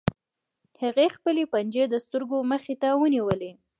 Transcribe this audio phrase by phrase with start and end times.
[0.81, 3.51] هغه خپلې پنجې د سترګو مخې ته ونیولې